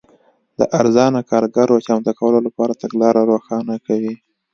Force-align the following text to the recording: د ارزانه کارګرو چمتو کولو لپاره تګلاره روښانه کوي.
د 0.59 0.59
ارزانه 0.79 1.21
کارګرو 1.31 1.83
چمتو 1.87 2.11
کولو 2.19 2.39
لپاره 2.47 2.79
تګلاره 2.81 3.21
روښانه 3.31 3.75
کوي. 3.85 4.15